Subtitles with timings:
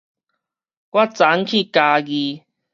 [0.03, 0.03] 我昨
[1.27, 2.41] 昏去嘉義